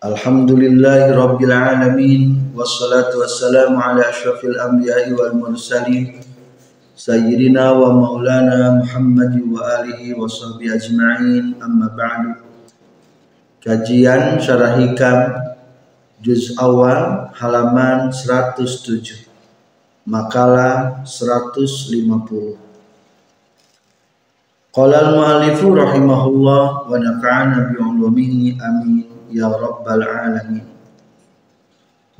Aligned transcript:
Alhamdulillahi 0.00 1.12
rabbil 1.12 1.52
alamin 1.52 2.56
wassalatu 2.56 3.20
wassalamu 3.20 3.76
ala 3.76 4.08
asyrafil 4.08 4.56
anbiya'i 4.56 5.12
wal 5.12 5.36
mursalin 5.36 6.24
sayyidina 6.96 7.76
wa 7.76 7.92
maulana 7.92 8.80
Muhammad 8.80 9.36
wa 9.44 9.60
alihi 9.60 10.16
wa 10.16 10.24
sahbihi 10.24 10.72
ajma'in. 10.72 11.60
Amma 11.60 11.92
ba'du. 11.92 12.32
Kajian 13.60 14.40
Syarah 14.40 14.80
Hikam 14.80 15.36
juz 16.24 16.56
awal 16.56 17.28
halaman 17.36 18.08
107 18.08 19.28
makalah 20.08 21.04
150 21.04 22.56
Qala 24.72 24.96
al-mu'allifu 25.12 25.76
rahimahullah 25.76 26.88
wa 26.88 26.96
nafa'ana 26.96 27.68
bi 27.68 27.76
'ulumihi 27.76 28.56
amin 28.64 29.19
ya 29.32 29.48
rabbal 29.50 30.02
alamin. 30.02 30.66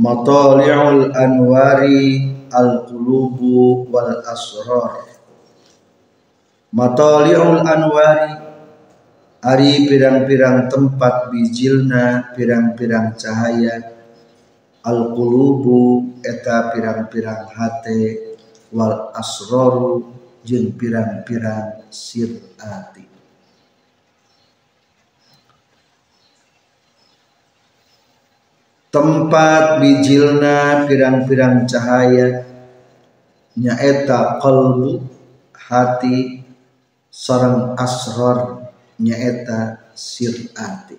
Matali'ul 0.00 1.12
anwari 1.12 2.33
al-qulubu 2.48 3.91
wal 3.92 4.25
asrar. 4.25 5.05
Matali'ul 6.72 7.66
anwari 7.66 8.50
Ari 9.41 9.88
pirang-pirang 9.88 10.69
tempat 10.69 11.33
bijilna 11.33 12.36
pirang-pirang 12.36 13.16
cahaya. 13.16 13.97
Al-qulubu 14.84 16.12
eta 16.20 16.69
pirang-pirang 16.77 17.48
hate. 17.48 18.36
Wal 18.69 19.16
asroru 19.16 20.12
jeung 20.44 20.77
pirang-pirang 20.77 21.88
sirati 21.88 23.09
tempat 28.91 29.78
bijilna 29.78 30.84
pirang-pirang 30.91 31.64
cahaya. 31.66 32.46
Nyaeta 33.55 34.38
qalbu 34.42 35.02
hati. 35.55 36.42
Sareng 37.10 37.74
asror 37.74 38.70
nyaeta 39.02 39.82
sirati 39.98 40.94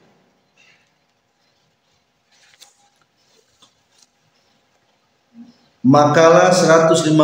Makalah 5.81 6.51
150 6.51 7.15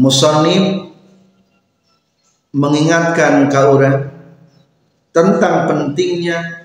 Musonib 0.00 0.90
mengingatkan 2.50 3.46
kauran 3.52 4.10
tentang 5.12 5.68
pentingnya 5.68 6.59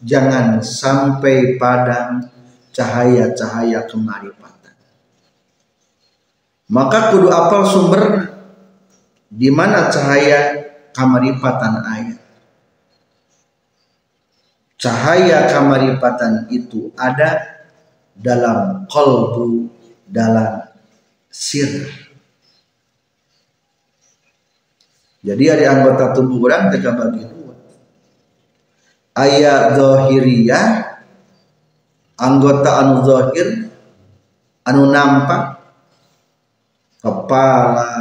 jangan 0.00 0.60
sampai 0.64 1.56
padam 1.60 2.24
cahaya-cahaya 2.72 3.84
kemarifatan. 3.88 4.74
Maka 6.70 7.12
kudu 7.12 7.28
apal 7.28 7.62
sumber 7.66 8.04
di 9.30 9.50
mana 9.52 9.90
cahaya 9.90 10.70
kemarifatan 10.94 11.74
ayat. 11.84 12.20
Cahaya 14.80 15.44
kemarifatan 15.52 16.48
itu 16.48 16.88
ada 16.96 17.60
dalam 18.16 18.88
kolbu 18.88 19.68
dalam 20.04 20.66
sir 21.30 21.86
jadi 25.22 25.56
ada 25.56 25.64
anggota 25.78 26.16
tubuh 26.18 26.50
orang 26.50 26.74
tiga 26.74 26.92
bagi 26.92 27.39
ayat 29.16 29.74
zahiriyah 29.78 30.66
anggota 32.20 32.70
anu 32.84 32.94
zahir 33.06 33.48
anu 34.66 34.82
nampak 34.92 35.60
kepala 37.00 37.92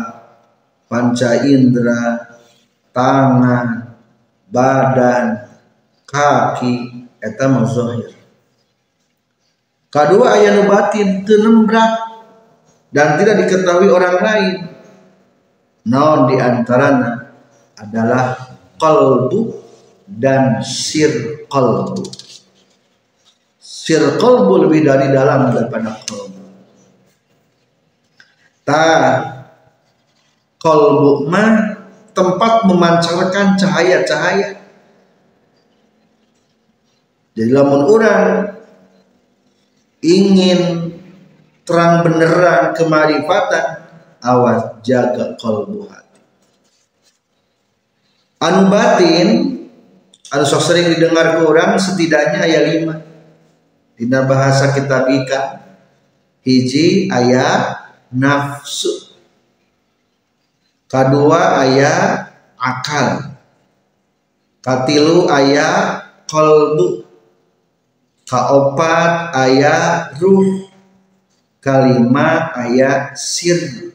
panca 0.92 1.40
indera 1.48 2.30
tangan 2.92 3.96
badan 4.52 5.48
kaki 6.10 7.08
eta 7.22 7.48
zahir 7.70 8.20
Kedua 9.90 10.38
ayat 10.38 10.70
batin 10.70 11.26
tenembrak 11.26 11.98
dan 12.94 13.18
tidak 13.18 13.42
diketahui 13.42 13.90
orang 13.90 14.18
lain. 14.22 14.58
Non 15.90 16.30
di 16.30 16.38
antaranya 16.38 17.34
adalah 17.74 18.38
kalbu 18.78 19.69
dan 20.18 20.66
sir 20.66 21.46
kalbu. 21.46 22.02
Sir 23.62 24.18
kalbu 24.18 24.66
lebih 24.66 24.88
dari 24.88 25.14
dalam 25.14 25.54
daripada 25.54 26.02
kalbu. 26.08 26.42
Ta 28.66 28.86
kalbu 30.58 31.30
mah 31.30 31.78
tempat 32.18 32.66
memancarkan 32.66 33.58
cahaya-cahaya. 33.58 34.58
Jadi 37.38 37.52
lamun 37.56 37.88
orang 37.88 38.60
ingin 40.04 40.92
terang 41.64 42.02
beneran 42.02 42.74
kemarifatan 42.74 43.86
awas 44.24 44.80
jaga 44.84 45.38
kalbu 45.40 45.88
hati 45.88 46.20
anu 48.42 48.62
batin 48.72 49.28
anu 50.30 50.44
sok 50.46 50.62
sering 50.62 50.94
didengar 50.94 51.38
ke 51.38 51.40
orang 51.46 51.78
setidaknya 51.78 52.46
ayat 52.46 52.64
lima. 52.74 52.96
Dina 53.98 54.24
bahasa 54.24 54.72
kita 54.72 55.10
bika. 55.10 55.62
Hiji 56.46 57.12
ayat 57.12 57.92
nafsu. 58.14 59.14
Kedua 60.90 61.62
ayat 61.62 62.34
akal. 62.56 63.36
Katilu 64.64 65.28
ayat 65.28 66.08
kalbu. 66.30 67.06
Kaopat 68.30 69.34
ayat 69.36 70.16
ruh. 70.22 70.70
Kalima 71.60 72.56
ayat 72.56 73.20
sir 73.20 73.90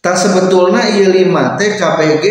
tak 0.00 0.16
sebetulnya 0.16 0.96
iya 0.96 1.12
lima 1.12 1.60
teh 1.60 1.76
KPG 1.76 2.24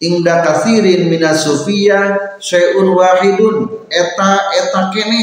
ingda 0.00 0.42
kathirin 0.42 1.10
minas 1.10 1.44
sufia 1.44 2.36
syai'un 2.40 2.88
wahidun. 2.94 3.86
Eta 3.90 4.30
eta 4.58 4.80
kene. 4.90 5.20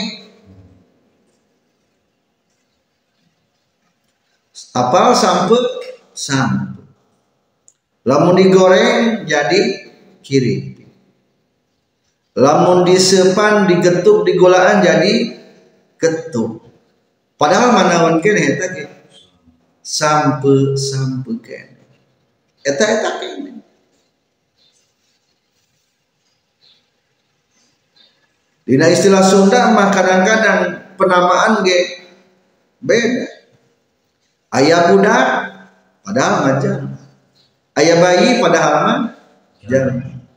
Apal 4.71 5.11
sampe 5.11 5.59
sampe 6.15 6.81
lamun 8.07 8.37
digoreng 8.37 9.29
jadi 9.29 9.61
kiri 10.25 10.79
lamun 12.33 12.87
disepan 12.87 13.69
digetuk 13.69 14.25
digolaan 14.25 14.81
jadi 14.81 15.37
getuk 16.01 16.65
padahal 17.37 17.75
manawan 17.75 18.17
kene 18.23 18.57
eta 18.57 18.67
ke 18.73 18.83
sampe 19.83 20.77
sampe 20.77 21.35
kene. 21.43 21.83
Eta 22.65 22.85
eta 22.85 23.09
kene 23.21 23.60
Dina 28.71 28.87
istilah 28.87 29.19
Sunda 29.19 29.75
mah 29.75 29.91
kadang-kadang 29.91 30.95
penamaan 30.95 31.59
ge 31.67 32.07
beda. 32.79 33.27
Ayah 34.55 34.95
budak 34.95 35.27
padahal 36.07 36.47
majan. 36.47 36.95
Ayah 37.75 37.99
bayi 37.99 38.39
padahal 38.39 38.75
mah. 38.87 38.99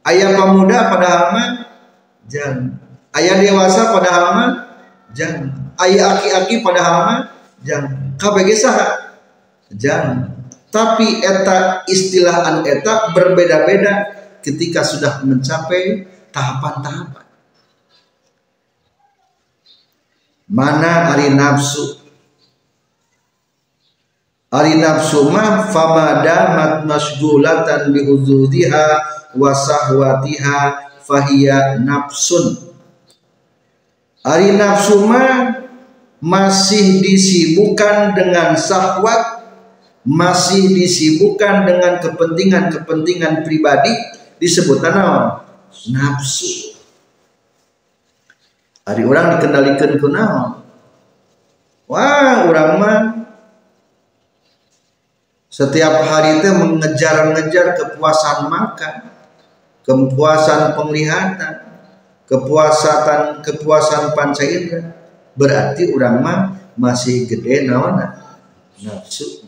Ayah 0.02 0.34
pemuda 0.34 0.78
padahal 0.90 1.24
mah 1.30 1.48
ayah 3.14 3.36
dewasa 3.40 3.94
pada 3.94 4.08
halaman 4.10 4.50
jangan 5.14 5.54
ayah 5.86 6.18
aki-aki 6.18 6.64
pada 6.64 6.80
halaman 6.82 7.20
jangan 7.62 7.92
KBG 8.18 8.50
sah 8.58 8.76
jangan 9.70 10.34
tapi 10.74 11.22
eta 11.22 11.86
istilah 11.86 12.42
an 12.42 12.56
eta 12.66 13.14
berbeda-beda 13.14 14.10
ketika 14.42 14.82
sudah 14.82 15.22
mencapai 15.22 16.04
tahapan-tahapan 16.34 17.23
mana 20.54 21.10
hari 21.10 21.34
nafsu? 21.34 21.98
Hari 24.54 24.78
nafsu 24.78 25.34
ma 25.34 25.66
famadamat 25.66 26.86
masgulatan 26.86 27.90
bihududiha 27.90 28.86
wa 29.34 29.50
sahwatiha 29.50 30.58
fahiya 31.02 31.82
nafsun. 31.82 32.70
Hari 34.22 34.54
nafsu 34.54 35.10
ma 35.10 35.58
masih 36.22 37.02
disibukkan 37.02 38.14
dengan 38.14 38.54
sahwat 38.54 39.44
masih 40.06 40.72
disibukkan 40.72 41.68
dengan 41.68 42.00
kepentingan-kepentingan 42.00 43.44
pribadi 43.44 43.92
disebut 44.40 44.80
naon 44.80 45.44
nafsu 45.92 46.63
hari 48.84 49.02
orang 49.08 49.40
dikendalikan 49.40 49.96
ke 49.96 50.08
naon? 50.12 50.60
Wah 51.88 52.48
orang 52.48 52.70
mah 52.80 52.98
setiap 55.48 56.04
hari 56.04 56.40
itu 56.40 56.48
mengejar-ngejar 56.52 57.76
kepuasan 57.76 58.48
makan 58.48 58.94
kepuasan 59.84 60.72
penglihatan 60.76 61.54
kepuasan 62.24 63.44
kepuasan 63.44 64.16
panca 64.16 64.44
indera. 64.44 64.96
Berarti 65.34 65.90
orang 65.92 66.16
mah 66.22 66.38
masih 66.78 67.26
gede 67.28 67.68
naon? 67.68 68.00
Nafsu. 68.84 69.44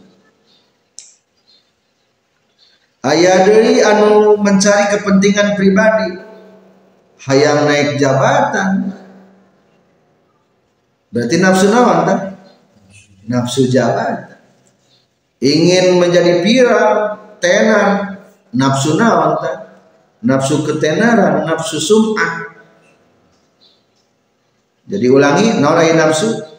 Ayah 3.07 3.47
dari 3.47 3.79
anu 3.79 4.35
mencari 4.43 4.99
kepentingan 4.99 5.55
pribadi. 5.55 6.27
Hayang 7.27 7.67
naik 7.67 7.99
jabatan 8.03 9.06
berarti 11.11 11.37
nafsu 11.39 11.67
nawan 11.71 12.07
nafsu 13.27 13.67
jabatan 13.71 14.37
ingin 15.43 16.01
menjadi 16.01 16.41
viral 16.41 17.19
tenar 17.43 18.19
nafsu 18.55 18.97
nawan 18.97 19.37
nafsu 20.25 20.65
ketenaran 20.65 21.45
nafsu 21.45 21.79
sum'ah. 21.79 22.57
Jadi 24.87 25.07
ulangi 25.11 25.59
nawan 25.61 25.95
nafsu. 25.95 26.57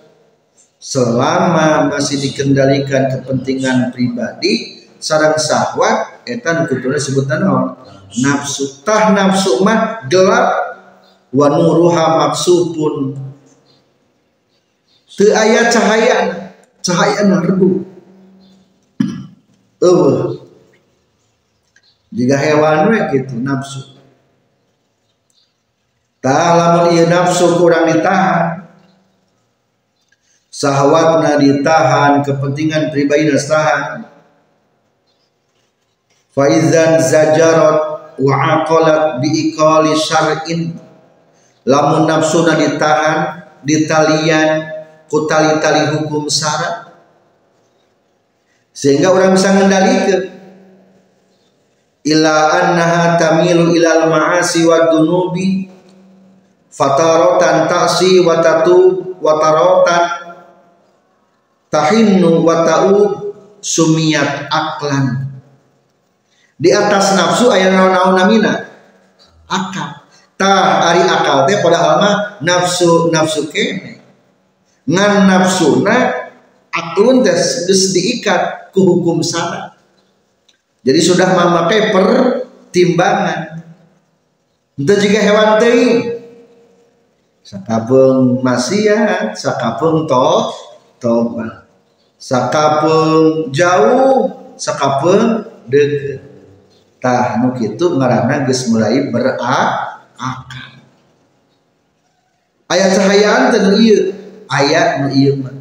Selama 0.77 1.89
masih 1.89 2.21
dikendalikan 2.21 3.09
kepentingan 3.09 3.89
pribadi 3.89 4.85
sarang 5.01 5.33
sahwat 5.33 6.21
etan 6.29 6.69
kutuna 6.69 7.01
sebutan 7.01 7.41
naon 7.41 7.73
nafsu 8.21 8.85
tah 8.85 9.09
nafsu 9.09 9.65
mah 9.65 10.05
gelap 10.05 10.47
wa 11.33 11.47
nuruha 11.49 12.29
maksupun 12.29 13.17
teu 15.17 15.33
aya 15.33 15.73
cahaya 15.73 16.17
cahaya 16.85 17.25
nu 17.25 17.41
rebu. 17.41 17.69
Eueuh 19.81 20.45
jika 22.13 22.37
hewan 22.37 22.93
we 22.93 22.99
gitu 23.17 23.41
nafsu. 23.41 23.97
Tah 26.21 26.53
lamun 26.53 26.93
ieu 26.93 27.09
nafsu 27.09 27.57
kurang 27.57 27.89
ditahan. 27.89 28.69
Sahwatna 30.53 31.37
ditahan 31.37 32.25
kepentingan 32.25 32.89
pribadi 32.89 33.29
ditahan 33.29 34.09
faizan 36.33 36.97
zajarat 37.01 37.77
wa 38.17 38.33
aqalat 38.33 39.21
bi 39.21 39.29
iqali 39.49 39.93
syar'in. 39.97 40.77
Lamun 41.65 42.05
nafsuna 42.05 42.57
ditahan 42.57 43.43
ditalian 43.65 44.76
kutali-tali 45.07 45.95
hukum 45.97 46.27
syarat. 46.27 46.91
Sehingga 48.75 49.09
orang 49.09 49.33
bisa 49.33 49.57
mengendalikan. 49.57 50.21
Ila 52.07 52.35
annaha 52.55 53.19
tamilu 53.19 53.75
ilal 53.75 54.07
ma'asi 54.07 54.63
wa 54.63 54.87
dunubi 54.87 55.67
fataratan 56.71 57.67
ta'si 57.67 58.23
wa 58.23 58.39
tatu 58.39 59.11
wa 59.19 59.35
taratan 59.43 60.03
tahinnu 61.67 62.47
wa 62.47 62.63
ta'u 62.63 62.95
sumiyat 63.59 64.47
aklan. 64.47 65.27
Di 66.55 66.71
atas 66.71 67.17
nafsu 67.19 67.51
ayat 67.51 67.75
naon 67.75 68.15
namina 68.15 68.65
akal. 69.51 70.05
Tah 70.37 70.93
ari 70.93 71.01
akal 71.01 71.49
teh 71.49 71.59
padahal 71.65 71.97
mah 71.97 72.15
nafsu 72.45 73.09
nafsu 73.09 73.49
kene 73.49 73.96
ngan 74.87 75.27
na 75.27 75.43
aklun 76.71 77.21
teh 77.21 77.35
geus 77.67 77.91
diikat 77.91 78.71
ku 78.71 78.81
hukum 78.81 79.19
syarat 79.19 79.77
jadi 80.87 81.03
sudah 81.03 81.27
memakai 81.35 81.91
pertimbangan. 81.91 83.59
Itu 84.79 84.93
jika 84.95 85.19
hewan 85.19 85.59
teuing 85.59 85.99
sakabung 87.43 88.39
maksiat 88.39 89.35
sakabung 89.35 90.07
to 90.07 90.31
tobat 91.03 91.67
sakabung 92.15 93.51
jauh 93.51 94.31
sakabung 94.55 95.43
deket. 95.67 96.23
Tah 97.03 97.35
nu 97.43 97.51
kitu 97.51 97.99
ngaranna 97.99 98.47
geus 98.47 98.71
mulai 98.71 99.11
berakal. 99.11 99.91
Ayat 102.71 102.95
cahayaan 102.95 103.51
teh 103.51 103.59
nu 103.59 103.75
ieu 103.75 104.16
ayat 104.49 105.03
nu 105.03 105.07
ieu 105.13 105.35
mah 105.39 105.53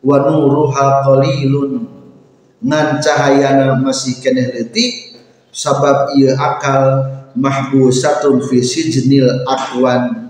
wa 0.00 0.16
nuruha 0.24 1.04
qalilun. 1.04 1.86
Ngan 2.60 3.00
cahayana 3.00 3.80
masih 3.80 4.20
keneh 4.20 4.52
leutik 4.52 5.16
sabab 5.48 6.12
ieu 6.16 6.36
akal 6.36 7.08
mahbusatun 7.32 8.44
fi 8.44 8.60
sijnil 8.60 9.48
akwan. 9.48 10.28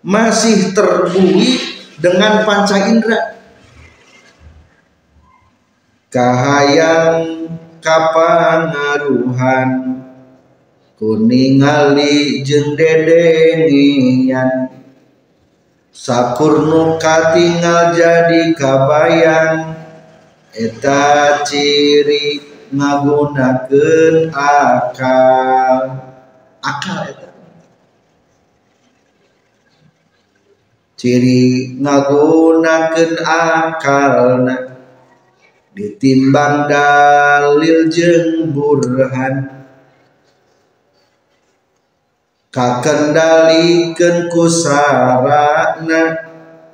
Masih 0.00 0.72
terbuih 0.72 1.58
dengan 2.00 2.46
panca 2.48 2.88
indera. 2.88 3.36
Kahayang 6.08 7.52
kapangaruhan 7.84 9.70
kuningali 10.96 12.40
jeung 12.40 12.72
dedengian 12.80 14.77
sakurnu 15.98 16.94
katingal 17.02 17.90
jadi 17.90 18.54
kabayang. 18.54 19.74
Eta 20.54 21.42
ciri 21.42 22.38
ngagunakeun 22.70 24.30
akal. 24.30 25.82
Akal 26.62 26.98
eta. 27.10 27.28
Ciri 30.98 31.78
ngagunakeun 31.78 33.12
akalna 33.22 34.56
ditimbang 35.78 36.66
dalil 36.66 37.86
jeng 37.86 38.50
burhan. 38.50 39.58
Kakendalikan 42.50 44.26
kusarana 45.78 46.02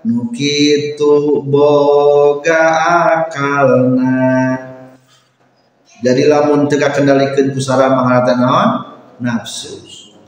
nukitu 0.04 1.44
boga 1.44 2.64
akalna. 3.20 4.56
Jadi 6.04 6.28
lamun 6.28 6.68
teka 6.68 6.92
kendalikan 6.92 7.52
kusara 7.52 7.92
maharata 7.92 8.36
naon? 8.36 8.70
Nafsu. 9.20 9.80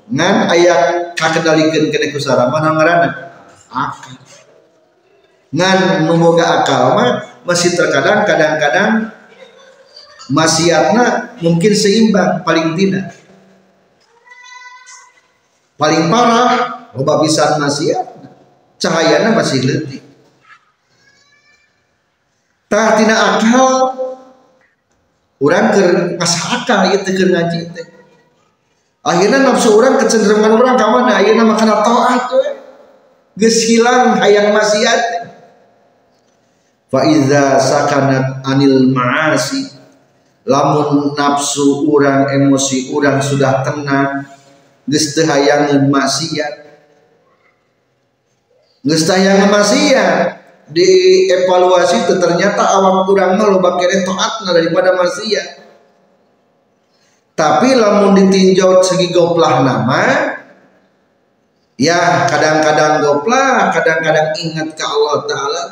Ngan 0.07 0.49
ayat 0.49 1.13
kakendalikan 1.19 1.91
kene 1.91 2.15
kusara 2.15 2.49
mana 2.49 2.73
ngarana 2.77 3.09
akal. 3.69 4.17
Ngan 5.53 6.07
numoga 6.07 6.63
akal 6.63 6.95
mah 6.97 7.11
masih 7.45 7.75
terkadang 7.75 8.23
kadang-kadang 8.25 9.11
maksiatnya 10.31 11.37
mungkin 11.43 11.73
seimbang 11.75 12.47
paling 12.47 12.79
tidak. 12.79 13.13
Paling 15.77 16.09
parah 16.09 16.89
loba 16.97 17.21
bisa 17.21 17.61
maksiat 17.61 18.16
cahayanya 18.81 19.33
masih 19.33 19.61
letih. 19.65 20.03
Tak 22.67 22.99
tina 22.99 23.15
akal 23.15 23.95
orang 25.39 25.67
ke 25.73 25.83
pas 26.19 26.33
akal 26.51 26.91
ke 26.93 27.13
ngaji 27.15 27.61
teh. 27.73 27.87
Akhirnya 29.07 29.39
nafsu 29.47 29.79
orang 29.79 30.03
kecenderungan 30.03 30.59
orang 30.59 30.75
kawan 30.75 31.07
akhirnya 31.07 31.47
makan 31.47 31.71
taat 31.71 32.23
tuh. 32.27 32.43
Geus 33.39 33.69
hilang 33.71 34.19
hayang 34.19 34.51
maksiat. 34.51 35.31
Fa 36.91 37.07
iza 37.07 37.61
sakanat 37.63 38.43
anil 38.47 38.91
ma'asi 38.91 39.71
lamun 40.47 41.15
nafsu 41.15 41.87
orang 41.91 42.31
emosi 42.35 42.91
orang 42.95 43.19
sudah 43.23 43.63
tenang 43.67 44.27
geus 44.87 45.15
teu 45.15 45.27
hayang 48.87 49.51
maksiat 49.51 50.39
dievaluasi 50.71 52.07
itu 52.07 52.15
ternyata 52.23 52.63
awak 52.79 53.07
kurang 53.07 53.39
mah 53.39 53.51
loba 53.51 53.79
kene 53.79 54.07
taatna 54.07 54.51
daripada 54.55 54.95
maksiat 54.95 55.63
tapi 57.35 57.75
lamun 57.75 58.15
ditinjau 58.15 58.83
segi 58.83 59.11
goplah 59.11 59.63
nama 59.63 60.03
ya 61.79 62.31
kadang-kadang 62.31 63.03
goplah 63.03 63.75
kadang-kadang 63.75 64.35
ingat 64.39 64.69
ke 64.75 64.85
Allah 64.87 65.17
Ta'ala 65.29 65.63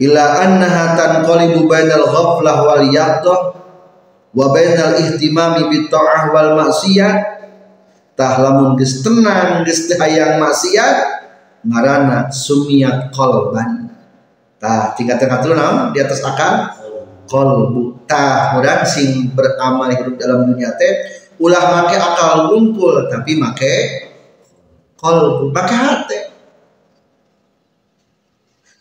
ila 0.00 0.24
annaha 0.40 0.84
tanqalibu 0.96 1.68
bainal 1.68 2.08
ghaflah 2.08 2.56
wal 2.64 2.84
yaqdah 2.88 3.40
wa 4.32 4.46
bainal 4.50 4.96
ihtimami 4.96 5.68
bit 5.68 5.92
ta'ah 5.92 6.32
wal 6.32 6.56
maksiyah 6.56 7.29
tah 8.20 8.36
lamun 8.44 8.76
geus 8.76 9.00
tenang 9.00 9.64
geus 9.64 9.88
hayang 9.96 10.36
maksiat 10.36 10.96
marana 11.64 12.28
sumiyat 12.28 13.08
kolban. 13.16 13.88
Tah 14.60 14.92
tingkat 14.92 15.24
dulu 15.40 15.56
naon? 15.56 15.96
Di 15.96 16.04
atas 16.04 16.20
akal? 16.20 16.68
Kolbu. 17.24 18.04
Tah 18.04 18.60
mudah 18.60 18.84
sing 18.84 19.32
beramal 19.32 19.88
hidup 19.88 20.20
dalam 20.20 20.52
dunia 20.52 20.76
teh 20.76 21.20
ulah 21.40 21.64
make 21.72 21.96
akal 21.96 22.52
ngumpul 22.52 23.08
tapi 23.08 23.40
make 23.40 23.74
kolbu 25.00 25.48
make 25.56 25.72
hati 25.72 26.18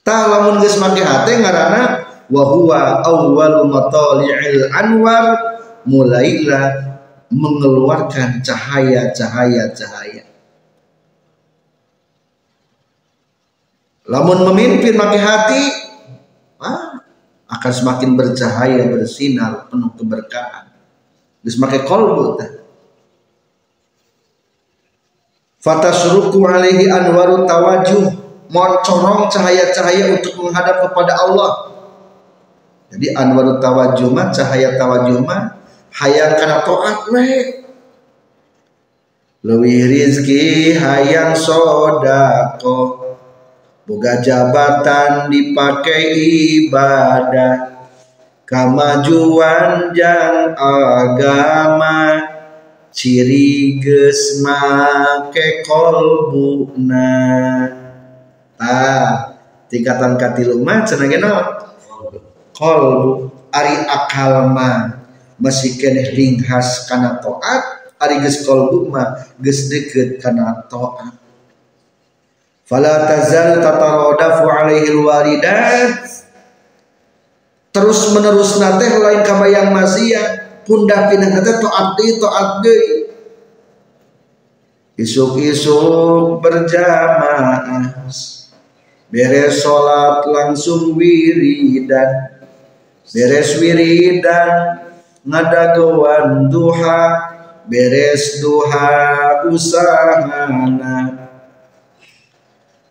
tah 0.04 0.28
lamun 0.28 0.60
geus 0.60 0.76
make 0.76 1.00
hati 1.00 1.40
ngarana 1.40 2.04
wa 2.28 2.44
huwa 2.52 3.00
awwalu 3.08 3.64
matali'il 3.72 4.68
anwar 4.76 5.40
mulailah 5.88 6.99
mengeluarkan 7.30 8.42
cahaya-cahaya 8.42 9.70
cahaya 9.74 10.30
Lamun 14.10 14.42
memimpin 14.42 14.98
pakai 14.98 15.22
hati, 15.22 15.64
ah, 16.58 16.98
akan 17.46 17.72
semakin 17.72 18.18
bercahaya, 18.18 18.90
bersinar, 18.90 19.70
penuh 19.70 19.94
keberkahan. 19.94 20.74
Geus 21.46 21.62
make 21.62 21.86
kolbu. 21.86 22.42
Fatasruku 25.62 26.42
alaihi 26.42 26.90
anwaru 26.90 27.46
tawajuh, 27.46 28.10
moncorong 28.50 29.30
cahaya-cahaya 29.30 30.18
untuk 30.18 30.42
menghadap 30.42 30.90
kepada 30.90 31.14
Allah. 31.30 31.52
Jadi 32.90 33.14
anwaru 33.14 33.62
tawajuh 33.62 34.10
cahaya 34.34 34.74
tawajuh 34.74 35.22
hayang 35.94 36.34
kana 36.38 36.62
taat 36.66 37.00
we. 37.14 37.30
Leuwih 39.46 39.88
rizki 39.88 40.76
hayang 40.76 41.32
sodako. 41.34 43.08
Boga 43.88 44.20
jabatan 44.20 45.32
dipakai 45.32 46.14
ibadah. 46.68 47.82
Kamajuan 48.44 49.96
jang 49.96 50.58
agama. 50.58 52.26
Ciri 52.90 53.78
geus 53.78 54.42
make 54.42 55.62
kolbuna 55.62 57.14
tah 58.58 59.38
tingkatan 59.72 60.18
katilu 60.20 60.60
mah 60.60 60.84
cenah 60.84 61.70
kolbu 62.52 63.32
ari 63.56 63.88
akal 63.88 64.52
mah 64.52 64.99
masih 65.40 65.80
keneh 65.80 66.12
ringhas 66.14 66.86
kana 66.86 67.18
taat 67.24 67.96
ari 67.96 68.20
geus 68.20 68.44
kolbu 68.44 68.92
mah 68.92 69.24
geus 69.40 69.72
deukeut 69.72 70.20
kana 70.20 70.68
taat 70.68 71.16
fala 72.68 73.08
tazal 73.08 73.64
tataradafu 73.64 74.46
alaihi 74.46 75.00
waridat 75.00 76.04
terus 77.72 78.12
menerus 78.12 78.60
nate 78.60 79.00
lain 79.00 79.24
kabayang 79.24 79.72
masia 79.72 80.52
pundak 80.68 81.10
pindah 81.10 81.34
nate 81.34 81.58
toat 81.58 81.98
deui 81.98 82.22
toat 82.22 82.50
deui. 82.62 83.10
Isuk-isuk 85.00 86.44
berjamaah. 86.44 87.64
Beres 89.10 89.64
sholat 89.64 90.28
langsung 90.28 90.94
wiridan. 90.94 92.36
Beres 93.10 93.58
wiridan 93.64 94.89
ngadagowan 95.26 96.48
duha 96.48 97.02
beres 97.68 98.40
duha 98.44 99.44
usahana. 99.48 101.28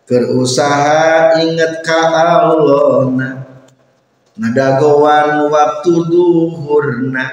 Berusaha 0.09 1.37
inget 1.37 1.85
ka 1.85 2.09
Allah 2.09 3.13
na 3.13 3.29
ngadagowan 4.33 5.53
waktu 5.53 5.93
duhurna. 6.09 7.25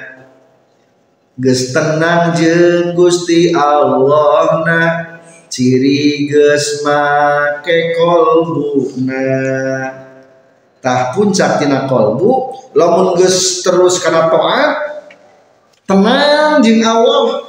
Geus 1.37 1.73
tenang 1.73 2.33
jeung 2.33 2.97
Gusti 2.97 3.53
Allah 3.53 4.65
na 4.65 4.81
ciri 5.53 6.29
geus 6.29 6.81
make 6.85 7.97
kolbuna 7.97 9.25
tah 10.87 11.11
puncak 11.11 11.59
tina 11.59 11.91
kolbu 11.91 12.55
lamun 12.79 13.19
geus 13.19 13.67
terus 13.67 13.99
kana 13.99 14.31
taat 14.31 14.71
tenang 15.83 16.63
jeung 16.63 16.87
Allah. 16.87 17.43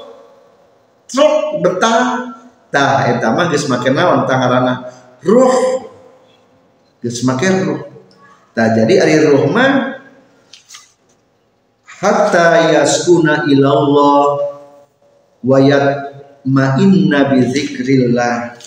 Truk 1.06 1.62
betah. 1.62 2.34
Tah 2.74 3.06
eta 3.13 3.29
mah 3.29 3.53
geus 3.53 3.70
make 3.70 3.94
naon 3.94 4.25
tah 4.25 4.41
ruh. 5.22 5.86
Semakin 7.06 7.53
ruh. 7.70 7.82
Tak 8.58 8.74
jadi 8.74 9.06
ari 9.06 9.15
ruh 9.22 9.46
mah 9.53 10.01
hatta 11.86 12.74
yaskuna 12.74 13.46
ilallah 13.46 14.25
wa 15.46 15.58
yatma'inna 15.62 17.32
bi 17.32 17.46
dzikrillah 17.48 18.58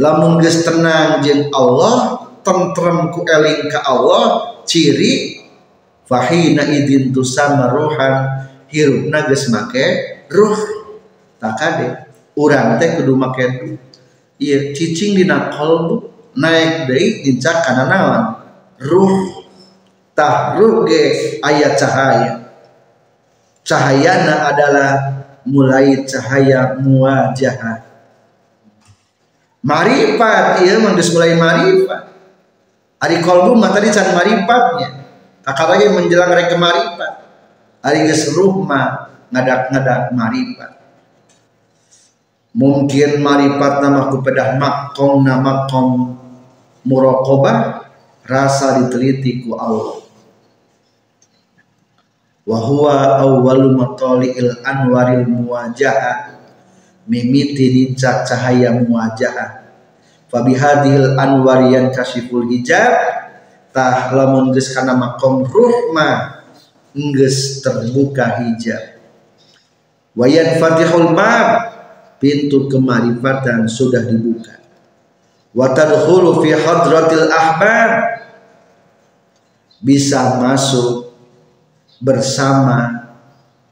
lamun 0.00 0.40
geus 0.40 0.64
tenang 0.64 1.20
jeung 1.20 1.52
Allah 1.52 2.15
tentrem 2.46 3.10
ku 3.10 3.26
eling 3.26 3.66
ka 3.66 3.82
Allah 3.82 4.54
ciri 4.62 5.42
fahina 6.06 6.62
idin 6.62 7.10
tusama 7.10 7.66
ruhan 7.74 8.46
hirupna 8.70 9.26
geus 9.26 9.50
make 9.50 9.86
ruh. 10.30 10.54
Tak 11.42 11.54
kade 11.58 11.88
urang 12.38 12.78
teh 12.78 12.94
kudu 12.94 13.18
make 13.18 13.44
iya 14.38 14.70
cicing 14.70 15.18
dina 15.18 15.50
kolbu 15.50 16.06
naik 16.38 16.86
dari 16.86 17.26
incak 17.26 17.66
kana 17.66 17.90
naon? 17.90 18.22
Ruh. 18.78 19.42
Tah 20.14 20.54
ruh 20.54 20.86
ge 20.86 21.42
ayat 21.42 21.74
cahaya. 21.74 22.32
Cahayana 23.66 24.54
adalah 24.54 24.90
mulai 25.42 26.06
cahaya 26.06 26.78
muwajah 26.78 27.82
marifat 29.66 30.62
iya 30.62 30.78
manggus 30.78 31.10
mulai 31.10 31.34
marifat 31.34 32.15
ari 33.02 33.20
kolbu 33.20 33.52
mah 33.56 33.70
tadi 33.74 33.92
can 33.92 34.14
marifatnya 34.16 34.88
kakak 35.44 35.66
lagi 35.76 35.86
menjelang 35.92 36.32
rek 36.32 36.52
marifat 36.56 37.12
ari 37.84 38.08
geus 38.08 38.32
ruh 38.32 38.62
mah 38.62 39.12
ngadak-ngadak 39.30 40.14
marifat 40.16 40.76
mungkin 42.56 43.20
maripat 43.20 43.84
nama 43.84 44.08
kepada 44.08 44.56
makom 44.56 45.20
nama 45.20 45.68
kom 45.68 46.16
murokobah 46.86 47.84
rasa 48.24 48.80
diteliti 48.80 49.42
ku 49.42 49.58
Allah. 49.58 50.00
Wahwa 52.46 53.26
awwalu 53.26 53.74
matali'il 53.74 54.62
anwaril 54.62 55.26
muwajah 55.26 56.30
mimiti 57.10 57.74
nincak 57.74 58.22
cahaya 58.22 58.70
muwajah 58.70 59.65
fabihadil 60.30 61.14
anwar 61.18 61.66
yang 61.70 61.90
kasiful 61.94 62.44
hijab 62.46 62.92
tah 63.70 64.10
lamun 64.14 64.50
geus 64.50 64.72
kana 64.72 64.96
makom 64.96 65.46
ruh 65.46 65.92
ma 65.92 66.42
geus 66.94 67.60
terbuka 67.62 68.42
hijab 68.42 68.98
wayan 70.16 70.58
fatihul 70.58 71.12
bab 71.12 71.76
pintu 72.18 72.66
kemarifatan 72.72 73.68
sudah 73.68 74.02
dibuka 74.04 74.56
wa 75.52 75.70
tadkhulu 75.72 76.40
fi 76.40 76.56
hadratil 76.56 77.28
ahbab 77.28 77.90
bisa 79.80 80.40
masuk 80.40 81.12
bersama 82.00 83.06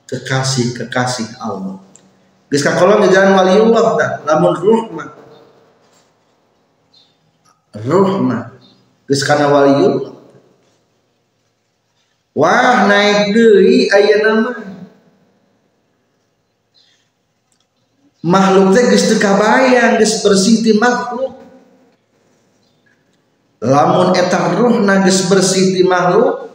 kekasih-kekasih 0.09 1.41
Allah. 1.41 1.81
Geus 2.53 2.63
kakolong 2.63 3.09
di 3.09 3.11
jalan 3.11 3.35
waliullah 3.35 3.85
tak 3.99 4.13
lamun 4.29 4.55
ruh 4.55 4.83
mah. 4.93 5.24
Ruh 7.75 8.23
mah 8.23 8.55
geus 9.11 9.27
kana 9.27 9.51
waliullah. 9.51 10.15
wah 12.39 12.87
naik 12.87 13.35
deui 13.35 13.91
aya 13.91 14.23
nama. 14.23 14.53
Makhluk 18.25 18.73
teh 18.73 18.85
geus 18.95 19.11
teu 19.11 19.19
kabayang 19.19 19.99
geus 19.99 20.23
bersih 20.23 20.63
ti 20.63 20.73
makhluk. 20.79 21.35
Lamun 23.59 24.15
eta 24.15 24.55
ruhna 24.55 25.03
geus 25.03 25.27
bersih 25.27 25.75
ti 25.75 25.83
makhluk 25.83 26.47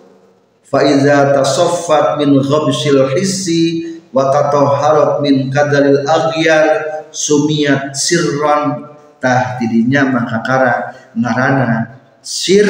fa 0.64 0.88
iza 0.88 1.36
tasaffat 1.36 2.16
min 2.24 2.40
ghabsil 2.40 3.12
hissi 3.12 4.00
wa 4.16 4.32
tatahharat 4.32 5.22
min 5.22 5.52
kadaril 5.54 6.02
aghyar 6.08 6.66
sumiyat 7.12 7.94
sirran 7.94 8.89
tah 9.20 9.60
tidinya 9.60 10.08
maka 10.08 10.40
kara 10.42 10.74
ngarana 11.14 12.00
sir 12.24 12.68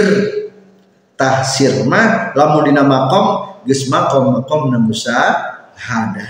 tahsir 1.14 1.86
mah 1.86 2.34
lamun 2.34 2.70
dina 2.70 2.84
makom 2.84 3.60
geus 3.68 3.86
makom 3.92 4.40
makom 4.40 4.74
na 4.74 4.80
musahada. 4.82 6.28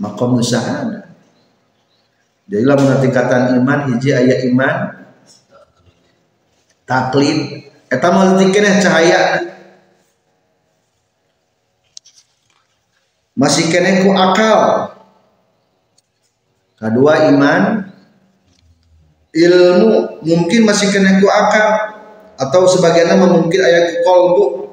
Makom 0.00 0.40
musahada. 0.40 1.12
Jadi 2.46 2.64
lamun 2.66 2.98
tingkatan 2.98 3.58
iman 3.60 3.80
hiji 3.92 4.10
aya 4.12 4.44
iman 4.50 4.76
taklid. 6.86 7.68
Eta 7.92 8.08
mah 8.08 8.40
keneh 8.40 8.80
cahaya. 8.80 9.20
Masih 13.32 13.72
kene 13.72 14.04
ku 14.04 14.12
akal 14.12 14.92
kedua 16.82 17.30
iman. 17.30 17.62
Ilmu 19.32 20.20
mungkin 20.28 20.60
masih 20.68 20.92
kena 20.92 21.16
ku 21.16 21.24
akal 21.24 21.96
atau 22.36 22.68
sebagiannya 22.68 23.16
mungkin 23.16 23.60
ayat 23.64 24.04
kolbu. 24.04 24.68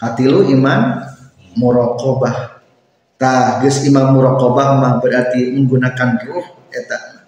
Katilu 0.00 0.48
iman 0.56 1.04
murokobah 1.60 2.56
tah 3.20 3.60
geus 3.60 3.84
iman 3.84 4.16
murokobah 4.16 4.80
mah 4.80 4.92
berarti 4.96 5.52
menggunakan 5.52 6.24
ruh 6.24 6.46
eta. 6.72 7.20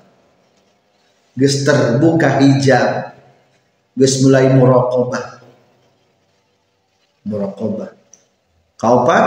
Geus 1.37 1.69
terbuka 1.69 2.41
hijab 2.41 3.13
geus 3.93 4.25
mulai 4.25 4.57
murokobah 4.57 5.45
murokobah 7.29 7.93
kaopat? 8.81 9.25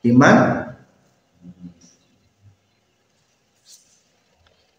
Iman 0.00 0.69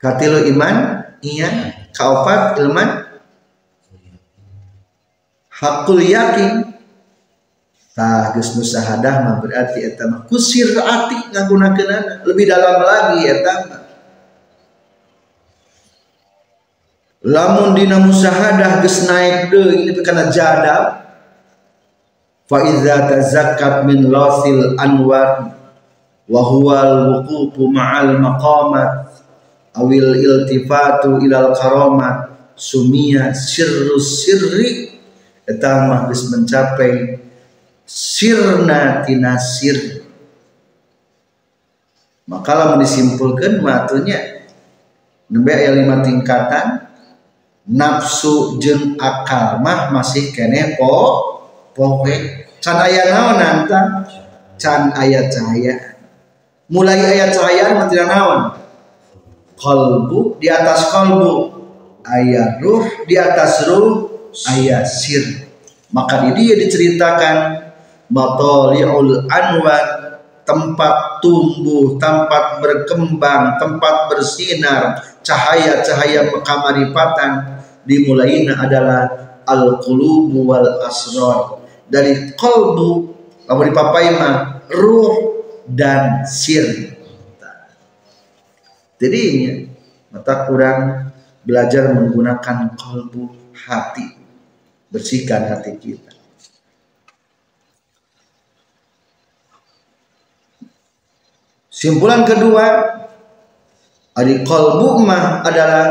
katilu 0.01 0.49
iman 0.51 1.05
iya. 1.21 1.77
Kaopat 1.93 2.57
ilman. 2.57 3.05
Hakul 5.51 6.01
yakin. 6.01 6.73
Tah 7.91 8.31
geus 8.31 8.55
musahadah 8.55 9.27
mah 9.27 9.35
berarti 9.43 9.83
eta 9.83 10.07
mah 10.07 10.23
kusir 10.31 10.71
ati 10.79 11.27
ngagunakeunana 11.35 12.23
lebih 12.23 12.47
dalam 12.47 12.79
lagi 12.79 13.27
eta 13.27 13.53
mah. 13.67 13.81
Lamun 17.27 17.75
dina 17.75 17.99
musahadah 17.99 18.79
geus 18.79 19.05
naik 19.05 19.51
deui 19.51 19.91
ini 19.91 20.01
kana 20.01 20.31
jadab. 20.31 21.03
Fa 22.47 22.57
iza 22.63 23.11
tazakkat 23.11 23.83
min 23.83 24.07
lasil 24.07 24.79
anwar 24.79 25.51
wa 26.31 26.41
huwa 26.47 26.75
al-wuqufu 26.79 27.67
ma'al 27.75 28.15
maqamat 28.23 29.10
awil 29.75 30.15
iltifatu 30.19 31.23
ilal 31.23 31.55
karomat 31.55 32.31
sumia 32.59 33.31
sirru 33.31 33.95
sirri 33.97 34.99
eta 35.47 35.87
mah 35.87 36.11
mencapai 36.11 37.17
sirna 37.87 39.03
tina 39.07 39.39
sir 39.39 40.03
maka 42.27 42.51
lamun 42.55 42.83
disimpulkan 42.83 43.59
matunya 43.59 44.47
nembe 45.31 45.51
aya 45.51 45.75
lima 45.75 46.03
tingkatan 46.03 46.87
nafsu 47.67 48.59
jeung 48.59 48.99
akal 48.99 49.59
mah 49.63 49.91
masih 49.91 50.31
kene 50.35 50.75
po 50.75 50.91
poe 51.71 52.15
can 52.59 52.77
aya 52.77 53.09
naon 53.09 53.39
anta 53.41 54.05
can 54.61 54.93
aya 54.93 55.25
cahaya. 55.31 55.97
Mulai 56.69 57.01
aya 57.01 57.33
cahaya 57.33 57.73
mah 57.73 57.89
naon 57.89 58.60
kolbu 59.61 60.41
di 60.41 60.49
atas 60.49 60.89
kolbu 60.89 61.53
ayat 62.01 62.59
ruh 62.65 63.05
di 63.05 63.15
atas 63.15 63.69
ruh. 63.69 64.09
Ayat 64.47 64.87
sir. 64.87 65.43
Maka 65.91 66.23
di 66.23 66.39
dia 66.39 66.55
diceritakan 66.55 67.67
matoliul 68.07 69.27
anwar 69.27 70.17
tempat 70.47 71.19
tumbuh 71.19 71.99
tempat 71.99 72.63
berkembang 72.63 73.59
tempat 73.59 74.07
bersinar 74.07 75.03
cahaya-cahaya 75.19 76.31
kemarifatan 76.31 77.59
dimulainya 77.83 78.55
adalah 78.55 79.35
al 79.43 79.83
qulubu 79.83 80.47
wal 80.47 80.79
asrar. 80.87 81.59
Dari 81.91 82.31
kolbu 82.39 82.89
lalu 83.51 83.61
dipapai 83.67 84.15
mah 84.15 84.63
ruh 84.71 85.43
dan 85.67 86.23
sir 86.23 86.95
jadi 89.01 89.23
mata 90.13 90.45
kurang 90.45 91.09
belajar 91.41 91.89
menggunakan 91.89 92.77
kolbu 92.77 93.33
hati 93.65 94.13
bersihkan 94.93 95.49
hati 95.49 95.73
kita. 95.81 96.13
Simpulan 101.73 102.29
kedua 102.29 102.65
ari 104.13 104.45
kolbu 104.45 105.01
mah 105.01 105.41
adalah 105.41 105.89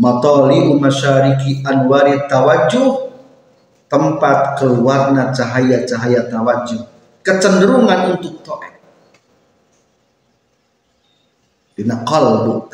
matoli 0.00 0.64
umasyariki 0.72 1.60
anwari 1.60 2.24
tawajuh 2.24 3.12
tempat 3.92 4.56
keluarnya 4.56 5.28
cahaya-cahaya 5.36 6.24
tawajuh 6.32 6.80
kecenderungan 7.20 8.16
untuk 8.16 8.40
to'at 8.40 8.81
dina 11.76 12.04
qalbu. 12.04 12.68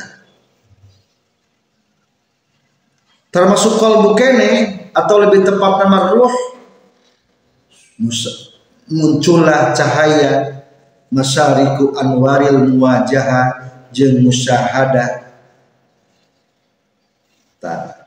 Termasuk 3.28 3.76
kalbu 3.76 4.16
kene 4.16 4.50
atau 4.96 5.20
lebih 5.20 5.44
tepat 5.44 5.84
nama 5.84 6.10
ruh 6.16 6.32
muncullah 8.88 9.76
cahaya 9.76 10.64
masyariku 11.12 11.92
anwaril 11.98 12.64
muwajaha 12.66 13.68
jeung 13.92 14.24
musyahada 14.24 15.34
ta 17.60 18.06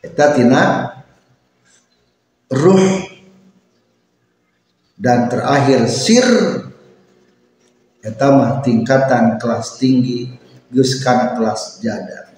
eta 0.00 0.26
tina 0.32 0.62
ruh. 2.50 3.12
Dan 4.94 5.26
terakhir 5.28 5.90
sir 5.90 6.24
etama 8.04 8.60
tingkatan 8.60 9.40
kelas 9.40 9.80
tinggi 9.80 10.28
geus 10.68 11.00
kana 11.00 11.34
kelas 11.34 11.80
jada 11.80 12.28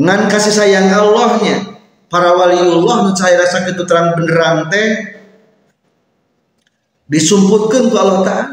ngan 0.00 0.32
kasih 0.32 0.54
sayang 0.56 0.88
Allahnya 0.88 1.76
para 2.08 2.32
waliullah 2.34 3.06
nu 3.06 3.12
cahaya 3.12 3.44
rasa 3.44 3.68
kitu 3.68 3.84
terang 3.84 4.16
benerang 4.16 4.72
teh 4.72 5.20
disumputkeun 7.10 7.90
ku 7.90 7.96
Allah 7.98 8.22
taala. 8.22 8.46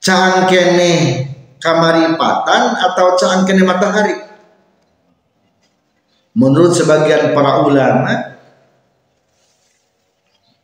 Cang 0.00 0.46
kene 0.48 0.92
kamaripatan 1.60 2.62
atau 2.80 3.06
cang 3.20 3.44
kene 3.44 3.62
matahari? 3.66 4.14
Menurut 6.36 6.72
sebagian 6.72 7.32
para 7.36 7.64
ulama 7.64 8.35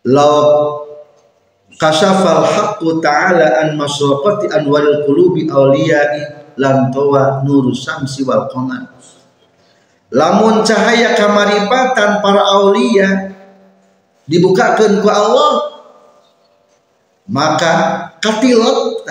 law 0.07 0.83
kasafal 1.79 2.43
haqqu 2.43 2.99
ta'ala 2.99 3.63
an 3.63 3.79
masraqati 3.79 4.51
anwaril 4.51 5.07
qulubi 5.07 5.47
awliya'i 5.47 6.55
lam 6.59 6.91
tawa 6.91 7.43
nur 7.47 7.71
samsi 7.73 8.27
wal 8.27 8.51
qamar. 8.51 8.91
Lamun 10.13 10.61
cahaya 10.61 11.17
kamaripatan 11.17 12.21
para 12.21 12.45
aulia 12.45 13.33
dibukakan 14.29 15.01
ku 15.01 15.09
Allah 15.09 15.53
maka 17.33 17.73
katilot 18.21 19.09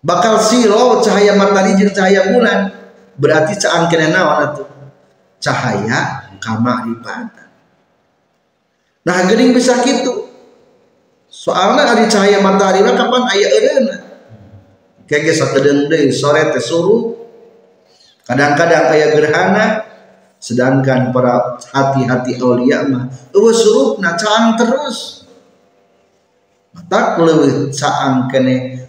bakal 0.00 0.40
silo 0.40 1.04
cahaya 1.04 1.36
matahari 1.36 1.76
jeung 1.76 1.92
cahaya 1.92 2.32
bulan 2.32 2.72
berarti 3.20 3.60
caan 3.60 3.92
kena 3.92 4.08
naon 4.08 4.38
atuh? 4.48 4.68
Cahaya 5.36 6.24
kamaripatan 6.40 7.47
nah 9.08 9.24
gering 9.24 9.56
bisa 9.56 9.80
gitu. 9.88 10.28
Soalnya 11.32 11.96
ada 11.96 12.04
cahaya 12.04 12.44
matahari 12.44 12.84
kapan 12.84 13.24
ayah 13.32 13.50
erena 13.56 13.96
kayak 15.08 15.32
sakedeng 15.32 15.88
deui 15.88 16.12
sore 16.12 16.52
teh 16.52 16.60
suruh. 16.60 17.16
Kadang-kadang 18.28 18.92
ayah 18.92 19.08
gerhana 19.16 19.66
sedangkan 20.36 21.08
para 21.16 21.56
hati-hati 21.72 22.36
aulia 22.36 22.84
mah 22.84 23.08
eueuh 23.32 23.56
surupna 23.56 24.12
caang 24.20 24.60
terus. 24.60 25.24
Tak 26.92 27.16
leuwih 27.16 27.72
caang 27.72 28.28
kene 28.28 28.84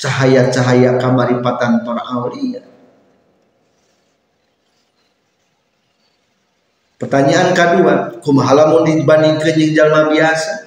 cahaya-cahaya 0.00 0.96
kamaripatan 0.96 1.84
para 1.84 2.02
aulia 2.08 2.64
Pertanyaan 6.98 7.54
kedua, 7.54 8.18
kumaha 8.18 8.58
lamun 8.58 8.82
dibandingkeun 8.82 9.54
jeung 9.54 9.70
jalma 9.78 10.10
biasa? 10.10 10.66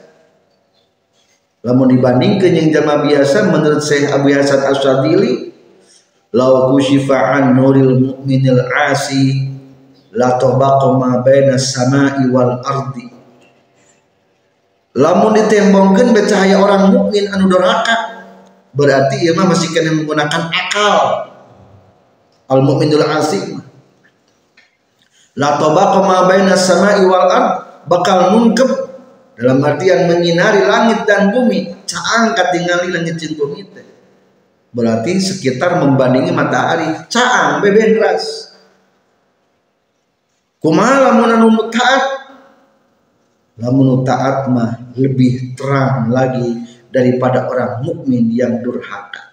Lamun 1.67 1.91
dibandingkeun 1.91 2.56
jeung 2.56 2.72
jalma 2.72 3.04
biasa 3.04 3.52
menurut 3.52 3.84
Syekh 3.84 4.08
Abu 4.08 4.32
Hasan 4.32 4.63
Asyadili, 4.63 5.52
law 6.32 6.72
kushifa 6.72 7.36
an 7.36 7.60
nuril 7.60 8.00
mu'minil 8.00 8.63
asi 8.72 9.52
la 10.15 10.39
tabaqa 10.39 10.96
ma 10.96 11.20
baina 11.20 11.60
samai 11.60 12.24
wal 12.32 12.63
ardi. 12.63 13.12
Lamun 14.96 15.36
ditembongkeun 15.36 16.15
cahaya 16.32 16.63
orang 16.63 16.96
mukmin 16.96 17.28
anu 17.28 17.52
doraka, 17.52 18.24
berarti 18.72 19.20
ieu 19.28 19.36
mah 19.36 19.52
masih 19.52 19.67
kena 19.76 19.91
menggunakan 20.00 20.48
akal. 20.48 21.28
Al 22.48 22.63
mukminul 22.63 23.04
asi 23.04 23.60
la 25.38 25.56
tabaqa 25.56 26.00
ma 26.04 26.17
baina 26.28 26.56
samai 26.60 27.04
wal 27.08 27.28
ard 27.28 27.50
bakal 27.88 28.36
nungkep 28.36 28.72
dalam 29.39 29.63
artian 29.63 30.12
menyinari 30.12 30.67
langit 30.67 31.08
dan 31.08 31.32
bumi 31.32 31.72
caang 31.88 32.36
katingali 32.36 32.91
langit 32.91 33.17
dan 33.17 33.34
bumi 33.39 33.62
teh. 33.72 33.88
Berarti 34.72 35.20
sekitar 35.20 35.84
membandingi 35.84 36.32
matahari 36.32 36.88
caang 37.12 37.60
beben 37.60 38.00
ras 38.00 38.56
kumaha 40.62 41.12
lamun 41.12 41.32
anu 41.32 41.50
taat 41.74 42.04
lamun 43.60 44.06
taat 44.08 44.48
mah 44.48 44.94
lebih 44.96 45.58
terang 45.58 46.12
lagi 46.12 46.63
daripada 46.91 47.48
orang 47.48 47.84
mukmin 47.88 48.32
yang 48.32 48.60
durhaka. 48.63 49.32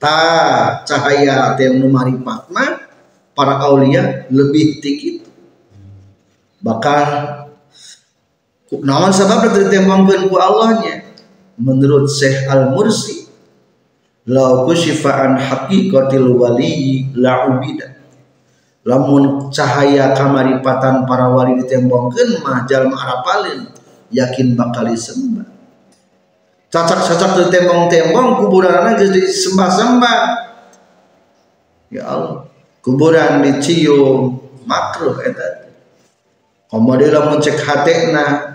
Ta 0.00 0.16
cahaya 0.88 1.56
teh 1.56 1.68
nu 1.72 1.88
marifat 1.92 2.48
mah 2.48 2.89
para 3.34 3.62
aulia 3.64 4.26
lebih 4.28 4.82
tinggi. 4.82 5.20
Itu 5.20 5.30
bakal 6.60 7.04
sebab 9.10 9.40
ditembangkan 9.50 10.30
ku 10.30 10.36
Allahnya 10.38 11.02
menurut 11.58 12.06
Syekh 12.06 12.46
Al-Mursi 12.46 13.26
la 14.30 14.62
kusyifa'an 14.68 15.40
haqiqatil 15.40 16.30
wali 16.36 17.08
la 17.16 17.50
ubida. 17.50 17.98
Lamun 18.80 19.52
cahaya 19.52 20.16
kamaripatan 20.16 21.04
para 21.04 21.28
wali 21.28 21.60
ditembangkan 21.60 22.40
mah 22.40 22.64
jalma 22.64 22.96
arapalin 22.96 23.68
yakin 24.08 24.56
bakal 24.56 24.88
disembah. 24.88 25.44
Cacak-cacak 26.70 27.50
ditembang-tembang 27.50 28.38
kuburan 28.38 28.94
geus 28.94 29.10
disembah-sembah. 29.10 30.20
Ya 31.90 32.06
Allah 32.06 32.49
kuburan 32.80 33.44
dicium 33.44 34.40
makruh 34.64 35.20
eta 35.24 35.72
kemudian 36.68 37.12
lamun 37.12 37.40
cek 37.42 37.58
hatena 37.60 38.50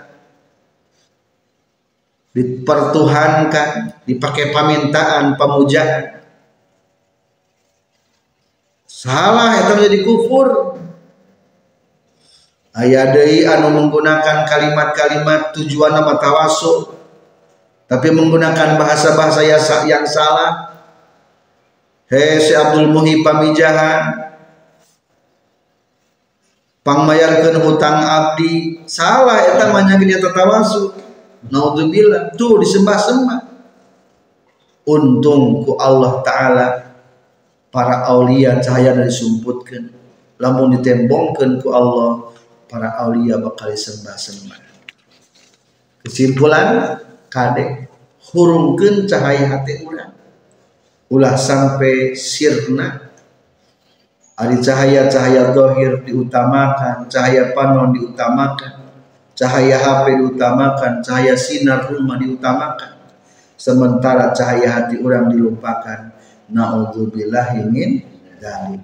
dipertuhankan 2.36 3.96
dipakai 4.04 4.52
pamintaan 4.52 5.40
pemujaan. 5.40 6.20
Salah 8.84 9.56
itu 9.64 9.72
menjadi 9.72 9.98
kufur. 10.04 10.76
Ayah 12.76 13.08
deui 13.08 13.48
anu 13.48 13.72
menggunakan 13.72 14.44
kalimat-kalimat 14.44 15.56
tujuan 15.56 15.96
nama 15.96 16.20
tawasul 16.20 16.92
tapi 17.88 18.12
menggunakan 18.12 18.76
bahasa-bahasa 18.76 19.40
yang 19.88 20.04
salah 20.04 20.75
Hei 22.06 22.38
si 22.38 22.54
Abdul 22.54 22.94
Muhi 22.94 23.26
pamijahan. 23.26 24.30
Pangmayarkan 26.86 27.58
hutang 27.66 27.98
abdi. 27.98 28.78
Salah 28.86 29.42
eta 29.42 29.74
manya 29.74 29.98
dia 29.98 30.22
tatawasu 30.22 30.94
naudzubillah 31.50 32.30
tuh 32.38 32.62
disembah-sembah. 32.62 33.42
Untung 34.86 35.66
ku 35.66 35.74
Allah 35.82 36.22
taala 36.22 36.66
para 37.74 38.06
aulia 38.06 38.62
cahaya 38.62 38.94
dari 38.94 39.10
sumputkan 39.10 39.90
lamun 40.38 40.78
ditembongkan 40.78 41.58
ku 41.58 41.74
Allah 41.74 42.30
para 42.70 43.02
aulia 43.02 43.42
bakal 43.42 43.74
disembah-sembah. 43.74 44.62
Kesimpulan 46.06 47.02
kade 47.26 47.90
hurungkan 48.30 49.10
cahaya 49.10 49.50
hati 49.50 49.82
urang 49.82 50.15
ulah 51.10 51.34
sampai 51.38 52.14
sirna. 52.18 53.06
Ada 54.36 54.60
cahaya-cahaya 54.60 55.56
dohir 55.56 56.04
diutamakan 56.04 57.08
cahaya 57.08 57.56
panon 57.56 57.96
diutamakan 57.96 58.84
cahaya 59.32 59.80
HP 59.80 60.20
diutamakan 60.20 61.00
cahaya 61.00 61.32
sinar 61.32 61.88
rumah 61.88 62.20
diutamakan. 62.20 63.00
Sementara 63.56 64.36
cahaya 64.36 64.68
hati 64.68 65.00
orang 65.00 65.32
dilupakan. 65.32 66.12
Naudzubillah 66.52 67.56
ingin 67.64 68.04
dari 68.36 68.76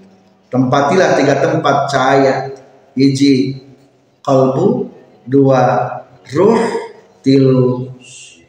tempatilah 0.48 1.20
tiga 1.20 1.36
tempat 1.44 1.76
cahaya. 1.92 2.34
Hiji 2.96 3.60
kalbu. 4.24 4.88
Dua 5.28 5.60
ruh. 6.32 6.58
Tilu 7.22 7.86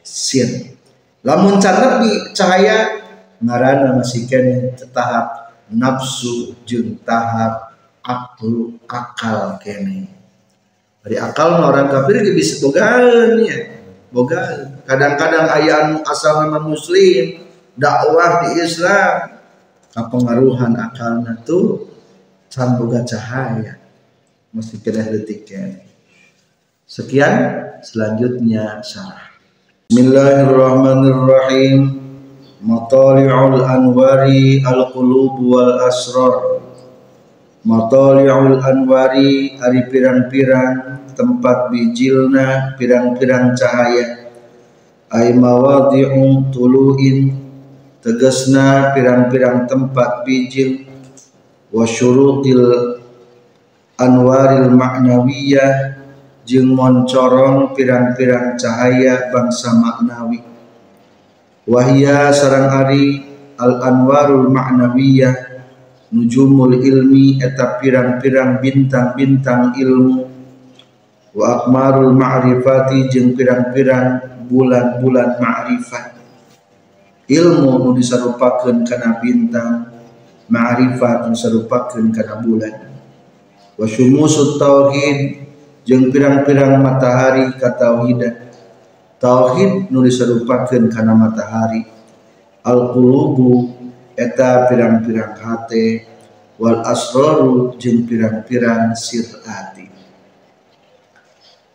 sin 0.01 0.73
lamun 1.21 1.61
cahaya 1.61 3.02
ngaran 3.43 3.99
masih 3.99 4.23
kene 4.25 4.71
tahap 4.95 5.51
nafsu 5.67 6.55
jun 6.63 6.95
tahap 7.03 7.75
aklu 7.99 8.79
akal 8.87 9.59
kene. 9.59 10.07
Dari 11.03 11.19
akal 11.19 11.59
orang 11.59 11.91
kafir 11.91 12.23
bisa 12.31 12.63
bogaan 12.63 13.43
ya. 13.43 13.83
Bogaan 14.15 14.79
kadang-kadang 14.87 15.51
ayat 15.51 15.99
asal 16.07 16.47
nama 16.47 16.63
muslim 16.63 17.43
dakwah 17.75 18.47
di 18.47 18.63
Islam 18.63 19.35
pengaruhan 19.91 20.79
akal 20.79 21.27
itu 21.27 21.91
can 22.47 22.79
boga 22.79 23.03
cahaya. 23.03 23.75
Masih 24.53 24.77
kena 24.79 25.09
detik 25.09 25.49
sekian 26.85 27.33
selanjutnya 27.81 28.85
syarah. 28.85 29.33
Bismillahirrahmanirrahim 29.89 32.02
Matali'ul 32.63 33.59
anwari 33.67 34.63
al-qulub 34.63 35.35
wal 35.35 35.83
asrar 35.83 36.63
Matali'ul 37.67 38.63
anwari 38.63 39.59
ari 39.59 39.83
pirang-pirang 39.91 41.03
tempat 41.11 41.67
bijilna 41.67 42.79
pirang-pirang 42.79 43.51
cahaya. 43.59 44.31
Ay 45.11 45.35
mawadi'u 45.35 46.55
tulu'in 46.55 47.35
tegesna 47.99 48.95
pirang-pirang 48.95 49.67
tempat 49.67 50.23
bijil. 50.23 50.87
Wa 51.67 51.83
syurutil 51.83 52.95
anwaril 53.99 54.71
ma'nawiyah 54.71 55.99
jeung 56.47 56.71
moncorong 56.71 57.75
pirang-pirang 57.75 58.55
cahaya 58.55 59.27
bangsa 59.35 59.75
maknawi 59.75 60.52
wahia 61.63 62.31
sarang 62.35 62.69
ari 62.71 63.23
al 63.55 63.79
anwarul 63.79 64.51
ma'nawiyah 64.51 65.35
nujumul 66.13 66.77
ilmi 66.77 67.41
eta 67.41 67.81
pirang-pirang 67.81 68.61
bintang-bintang 68.61 69.73
ilmu. 69.79 70.29
Wa 71.33 71.65
akmarul 71.65 72.13
ma'rifati 72.13 73.09
jeung 73.09 73.33
pirang-pirang 73.33 74.21
bulan-bulan 74.45 75.41
ma'rifat. 75.41 76.05
Ilmu 77.25 77.71
nu 77.81 77.89
disarupakeun 77.97 78.85
kana 78.85 79.17
bintang 79.17 79.89
ma'rifat 80.53 81.25
nu 81.25 81.33
disarupakeun 81.33 82.13
kana 82.13 82.37
bulan. 82.37 82.75
Wa 83.73 83.89
syumusut 83.89 84.61
tauhid 84.61 85.41
jeung 85.81 86.13
pirang-pirang 86.13 86.77
matahari 86.77 87.49
katauhidan 87.57 88.52
tauhid 89.23 89.87
nu 89.87 90.03
diserupakeun 90.03 90.91
kana 90.91 91.15
matahari. 91.15 91.87
Al 92.67 92.91
qulubu 92.91 93.71
eta 94.19 94.67
pirang-pirang 94.67 95.39
hate. 95.39 96.11
Wal 96.59 96.83
asraru 96.83 97.79
jeung 97.79 98.03
pirang-pirang 98.03 98.91
sirati. 98.99 99.87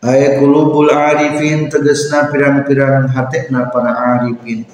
Aya 0.04 0.38
qulubul 0.38 0.92
arifin 0.92 1.66
tegasna 1.72 2.28
pirang-pirang 2.30 3.08
hatena 3.11 3.72
para 3.72 3.96
arifin. 4.14 4.68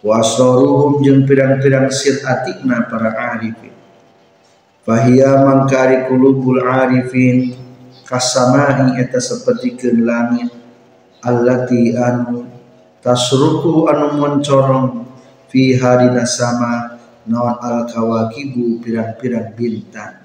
Wa 0.00 0.24
asraruhum 0.24 1.04
jeung 1.04 1.28
pirang-pirang 1.28 1.92
siratikna 1.92 2.88
para 2.88 3.12
arifin. 3.36 3.74
Fahia 4.80 5.44
mangkari 5.44 6.08
kulubul 6.08 6.64
arifin 6.64 7.52
kasamai 8.08 8.96
eta 8.96 9.20
seperti 9.20 9.76
langit 10.00 10.59
allati 11.24 11.92
anu 11.96 12.48
tasruku 13.04 13.88
anu 13.88 14.20
mencorong 14.20 15.06
fi 15.48 15.76
harina 15.76 16.24
sama 16.24 17.00
naon 17.28 17.56
al 17.60 17.78
kawakibu 17.88 18.80
pirang-pirang 18.80 19.52
bintang. 19.52 20.16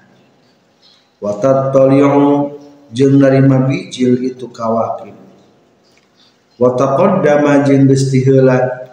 Watat 1.20 1.72
toliong 1.72 2.56
jeung 2.92 3.16
narima 3.20 3.64
bijil 3.64 4.20
itu 4.24 4.48
kawakib. 4.52 5.16
Wataqaddama 6.56 7.68
jeung 7.68 7.84
geus 7.84 8.08
tiheula 8.08 8.88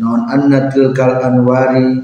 naon 0.00 0.24
anna 0.32 0.72
tilkal 0.72 1.20
anwari 1.20 2.00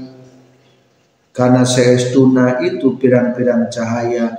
karena 1.33 1.65
seestuna 1.65 2.61
itu 2.61 2.93
pirang-pirang 3.01 3.73
cahaya 3.73 4.37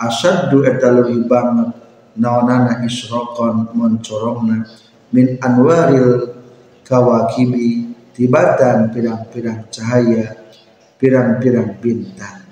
asaddu 0.00 0.64
eta 0.64 0.92
banget 1.28 1.75
naonana 2.16 2.82
isrokon 2.84 3.72
moncorongna 3.76 4.64
min 5.12 5.38
anwaril 5.40 6.36
kawakibi 6.82 7.92
tibatan 8.16 8.90
pirang-pirang 8.90 9.68
cahaya 9.68 10.36
pirang-pirang 10.96 11.76
bintang. 11.78 12.44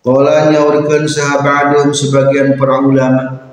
Kala 0.00 0.48
nyaurkeun 0.54 1.10
sahabadum 1.10 1.90
sebagian 1.90 2.54
para 2.54 2.78
ulama 2.78 3.46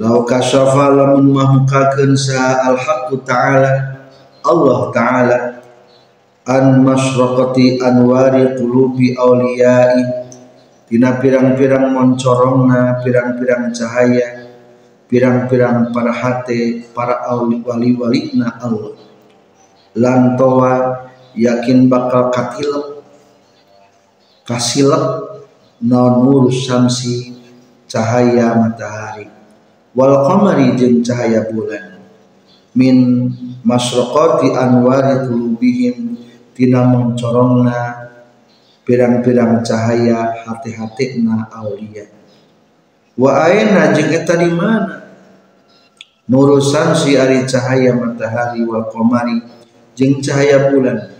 Lau 0.00 0.24
kasyafa 0.24 0.88
lamun 0.88 1.36
mahmukakeun 1.36 2.16
sa 2.16 2.64
al-haqqu 2.64 3.20
ta'ala 3.28 3.92
Allah 4.40 4.80
ta'ala 4.88 5.38
an 6.48 6.80
masyraqati 6.80 7.76
anwari 7.76 8.56
qulubi 8.56 9.12
awliyai 9.12 10.21
tina 10.92 11.16
pirang-pirang 11.16 11.88
moncorongna 11.88 13.00
pirang-pirang 13.00 13.72
cahaya 13.72 14.44
pirang-pirang 15.08 15.88
para 15.88 16.12
hati 16.12 16.84
para 16.92 17.32
wali-walina 17.32 18.60
Allah. 18.60 19.00
Lantowa 19.96 20.72
yakin 21.32 21.88
bakal 21.88 22.28
katilep 22.28 23.00
kasilep 24.44 25.32
naon 25.80 26.28
nur 26.28 26.52
syamsi 26.52 27.40
cahaya 27.88 28.52
matahari. 28.52 29.32
Wal 29.96 30.28
qamari 30.28 30.76
jeung 30.76 31.00
cahaya 31.00 31.48
bulan. 31.48 32.04
Min 32.76 33.28
masyraqati 33.64 34.52
anwari 34.52 35.24
qulubihim 35.24 36.20
tina 36.52 36.84
mencorongna 36.84 38.01
pirang-pirang 38.82 39.62
cahaya 39.62 40.42
hati-hati 40.46 41.22
na 41.22 41.46
aulia. 41.54 42.06
Wa 43.14 43.46
aina 43.46 43.92
jeung 43.94 44.10
eta 44.10 44.34
di 44.40 44.50
mana? 44.50 45.04
Nurusan 46.26 46.96
si 46.96 47.18
ari 47.18 47.44
cahaya 47.44 47.92
matahari 47.94 48.64
wal 48.64 48.88
qamari 48.88 49.42
jeung 49.94 50.18
cahaya 50.18 50.72
bulan. 50.72 51.12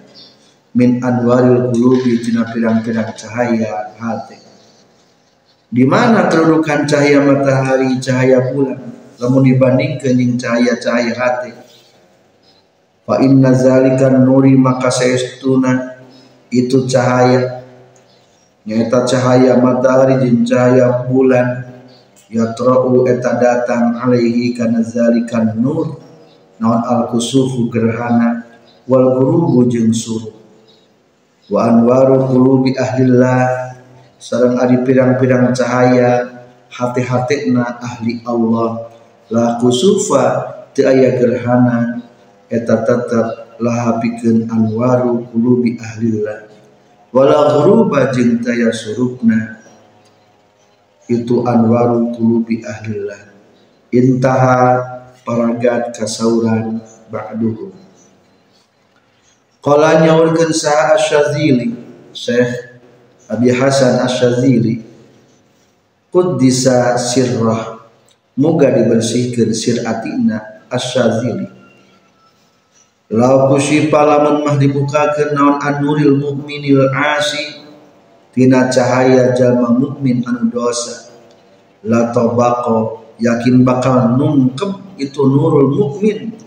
Min 0.73 1.05
anwaril 1.05 1.69
qulubi 1.69 2.25
tina 2.25 2.49
pirang-pirang 2.49 3.13
cahaya 3.13 3.93
hati. 4.01 4.41
Di 5.73 5.85
mana 5.85 6.33
kedudukan 6.33 6.89
cahaya 6.89 7.21
matahari 7.21 8.01
cahaya 8.01 8.51
bulan? 8.51 8.81
Lamun 9.21 9.45
dibandingkeun 9.47 10.17
jeung 10.17 10.35
cahaya-cahaya 10.41 11.13
hati. 11.13 11.53
Fa 13.05 13.21
inna 13.21 13.53
zalika 13.53 14.09
nuri 14.09 14.57
maka 14.57 14.89
saestuna 14.89 15.92
itu 16.53 16.85
cahaya. 16.85 17.65
Nyata 18.69 19.09
cahaya 19.09 19.59
matahari 19.59 20.23
jeung 20.23 20.45
cahaya 20.45 21.09
bulan. 21.09 21.73
Yatra'u 22.29 23.09
eta 23.09 23.41
datang 23.41 23.97
alaihi 23.97 24.53
kana 24.53 24.85
zalika 24.85 25.43
nur. 25.57 25.99
Naon 26.61 26.85
al 26.85 27.03
kusufu 27.09 27.73
gerhana. 27.73 28.45
Wal 28.85 29.17
gurubu 29.17 29.67
jeung 29.73 29.95
suruh 29.95 30.35
wa 31.53 31.69
anwaru 31.69 32.29
qulubi 32.29 32.77
ahlillah. 32.77 33.73
Sareng 34.23 34.55
ari 34.55 34.79
pirang-pirang 34.87 35.51
cahaya 35.51 36.31
hati-hatina 36.71 37.83
ahli 37.83 38.23
Allah. 38.23 38.87
La 39.33 39.59
kusufa 39.59 40.25
teu 40.77 40.87
aya 40.87 41.19
gerhana. 41.19 42.05
Eta 42.53 42.85
tetap 42.85 43.57
laha 43.63 44.03
pikeun 44.03 44.51
anwaru 44.51 45.25
qulubi 45.31 45.79
ahlillah 45.79 46.42
wala 47.13 47.53
ghuruba 47.53 48.09
jeung 48.11 48.41
taya 48.41 48.73
surupna 48.73 49.61
itu 51.07 51.45
anwaru 51.45 52.11
qulubi 52.17 52.65
ahlillah. 52.65 53.29
Intaha 53.93 54.81
paragat 55.21 55.93
kasauran 55.93 56.81
ba'duhu 57.13 57.69
qala 59.61 60.01
nyaurkeun 60.01 60.51
sa 60.57 60.97
asyazili 60.97 61.77
Syekh 62.17 62.73
Abi 63.29 63.53
Hasan 63.53 64.01
Asyazili 64.01 64.81
Quddisa 66.09 66.97
sirrah. 66.97 67.85
Moga 68.33 68.73
dibersihkan 68.73 69.53
siratina 69.53 70.65
Asyazili 70.73 71.62
Lau 73.13 73.53
kusyifa 73.53 74.09
lamun 74.09 74.41
mah 74.41 74.57
dibukakeun 74.57 75.37
naon 75.37 75.61
anuril 75.61 76.17
mukminil 76.17 76.89
asi 76.97 77.61
tina 78.33 78.73
cahaya 78.73 79.37
jalma 79.37 79.69
mukmin 79.69 80.25
anu 80.25 80.49
dosa. 80.49 81.13
La 81.85 82.09
tabaqo 82.09 83.05
yakin 83.21 83.69
bakal 83.69 84.17
nungkep 84.17 84.97
itu 84.97 85.29
nurul 85.29 85.77
mukmin. 85.77 86.41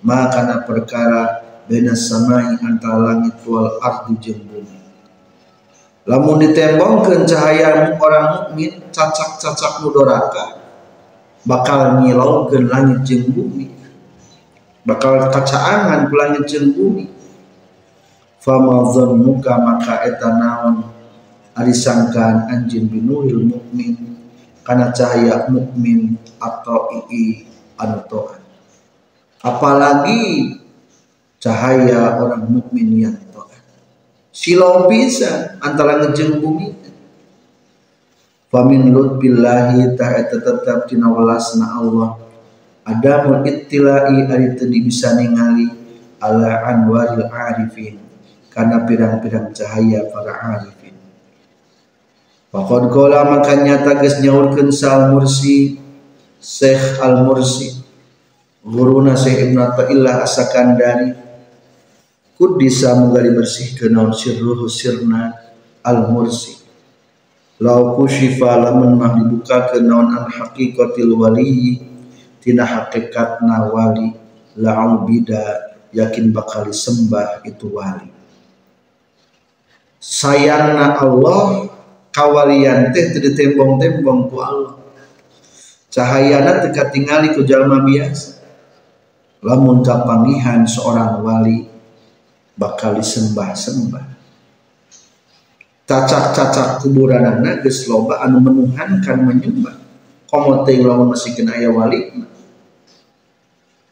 Makana 0.00 0.64
perkara 0.64 1.44
bena 1.68 1.92
samai 1.92 2.64
antara 2.64 3.12
langit 3.12 3.36
wal 3.44 3.76
ardi 3.84 4.16
jeung 4.16 4.40
bumi. 4.48 4.78
Lamun 6.08 6.40
ditembongkeun 6.40 7.28
cahaya 7.28 7.92
orang 7.92 8.26
mukmin 8.32 8.88
cacak-cacak 8.88 9.84
mudoraka 9.84 10.64
bakal 11.44 12.00
ngilaukeun 12.00 12.72
langit 12.72 13.04
jeung 13.04 13.36
bumi 13.36 13.75
bakal 14.86 15.28
kacaangan 15.34 16.08
pelangit 16.08 16.46
jeung 16.46 16.72
bumi. 16.72 17.10
Muka 19.18 19.58
maka 19.58 20.06
eta 20.06 20.38
naon? 20.38 20.86
Ari 21.58 21.74
sangkaan 21.74 22.46
anjeun 22.46 22.86
binuril 22.86 23.42
mukmin. 23.42 24.16
Kana 24.62 24.94
cahaya 24.94 25.50
mukmin 25.50 26.14
atau 26.38 26.90
ii 27.10 27.46
anu 27.78 28.00
toat 28.08 28.40
apalagi 29.44 30.58
cahaya 31.38 32.18
orang 32.18 32.50
mukmin 32.50 32.88
yang 33.06 33.16
toat 33.30 33.62
silau 34.34 34.90
bisa 34.90 35.54
antara 35.62 36.02
ngejeng 36.02 36.40
bumi. 36.40 36.74
Famin 38.46 38.94
lutbillahi 38.94 39.98
ta 39.98 40.18
eta 40.22 40.38
tetap 40.38 40.86
tina 40.86 41.10
welasna 41.10 41.82
Allah 41.82 42.14
adamul 42.86 43.42
ittilai 43.42 44.30
ari 44.30 44.54
teu 44.54 44.70
bisa 44.70 45.18
ningali 45.18 45.66
ala 46.22 46.62
anwaril 46.70 47.26
arifin 47.26 47.98
karena 48.54 48.86
pirang-pirang 48.86 49.52
cahaya 49.52 50.06
para 50.08 50.32
arifin. 50.56 50.94
Faqad 52.54 52.88
qala 52.88 53.26
maka 53.26 53.58
nyata 53.58 54.00
geus 54.00 54.22
sal 54.78 55.12
mursi 55.12 55.82
Syekh 56.46 57.02
Al 57.02 57.26
Mursi 57.26 57.74
guruna 58.62 59.18
Syekh 59.18 59.50
Ibnu 59.50 59.58
Athaillah 59.60 60.22
Asakandari 60.22 61.10
kudisa 62.38 62.94
muga 62.94 63.24
dibersihkeun 63.24 63.90
naon 63.90 64.14
sirruhu 64.14 64.70
sirna 64.70 65.34
Al 65.82 66.06
Mursi 66.12 66.54
Lau 67.56 67.96
kusyifa 67.96 68.52
lamun 68.62 69.00
mah 69.00 69.16
dibukakeun 69.16 69.88
naon 69.88 70.12
an 70.12 70.28
haqiqatil 70.28 71.18
waliyyi 71.18 71.95
tina 72.46 72.62
hakikatna 72.62 73.74
wali 73.74 74.14
la'au 74.54 75.02
bida 75.02 75.74
yakin 75.90 76.30
bakal 76.30 76.70
sembah 76.70 77.42
itu 77.42 77.74
wali. 77.74 78.06
Sayangna 79.98 80.94
Allah 80.94 81.66
kawalian 82.14 82.94
teh 82.94 83.10
teu 83.10 83.34
tembong-tembong 83.34 84.30
ku 84.30 84.38
Allah. 84.38 84.78
Cahayana 85.90 86.62
teu 86.62 86.70
katingali 86.70 87.34
ku 87.34 87.42
jalma 87.42 87.82
biasa. 87.82 88.38
Lamun 89.42 89.82
kapangihan 89.82 90.62
seorang 90.62 91.26
wali 91.26 91.66
bakal 92.54 92.94
disembah-sembah. 92.94 94.14
Cacak-cacak 95.86 96.82
kuburanana 96.82 97.62
geus 97.62 97.86
loba 97.90 98.22
anu 98.22 98.38
menuhankan 98.42 99.22
menyembah. 99.22 99.74
Komo 100.26 100.66
teh 100.66 100.82
masih 100.82 101.38
kena 101.38 101.54
aya 101.54 101.70
wali 101.70 102.25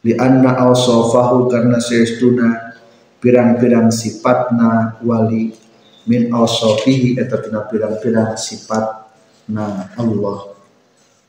li 0.05 0.13
anna 0.21 0.53
awsafahu 0.69 1.49
karena 1.49 1.81
seestuna 1.81 2.77
pirang-pirang 3.25 3.89
sifatna 3.89 5.01
wali 5.01 5.57
min 6.05 6.29
awsafihi 6.29 7.17
eta 7.17 7.41
tina 7.41 7.65
pirang-pirang 7.65 8.37
sifat 8.37 9.09
na 9.49 9.89
Allah. 9.97 10.53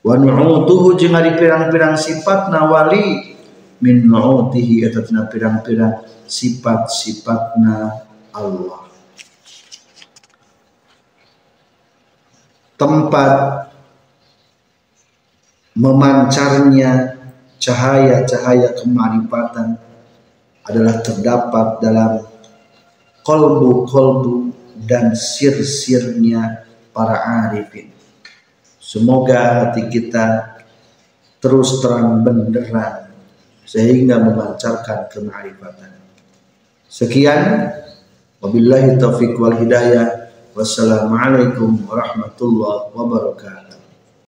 Wa 0.04 0.14
nu'utuhu 0.20 1.00
jeung 1.00 1.16
ari 1.16 1.40
pirang-pirang 1.40 1.96
sifat 1.96 2.52
na 2.52 2.68
wali 2.68 3.36
min 3.80 4.04
nu'utihi 4.04 4.84
eta 4.84 5.08
tina 5.08 5.24
pirang-pirang 5.32 6.04
sifat-sifatna 6.28 8.04
Allah. 8.36 8.84
Tempat 12.76 13.32
memancarnya 15.72 17.15
cahaya-cahaya 17.66 18.78
kemarifatan 18.78 19.82
adalah 20.70 21.02
terdapat 21.02 21.68
dalam 21.82 22.12
kolbu-kolbu 23.26 24.54
dan 24.86 25.18
sir-sirnya 25.18 26.70
para 26.94 27.50
arifin. 27.50 27.90
Semoga 28.78 29.66
hati 29.66 29.90
kita 29.90 30.56
terus 31.42 31.82
terang 31.82 32.22
benderang 32.22 33.10
sehingga 33.66 34.22
memancarkan 34.22 35.10
kemarifatan. 35.10 35.90
Sekian, 36.86 37.74
wabillahi 38.46 39.02
taufiq 39.02 39.42
wal 39.42 39.58
hidayah. 39.58 40.30
Wassalamualaikum 40.56 41.84
warahmatullahi 41.90 42.94
wabarakatuh. 42.96 43.65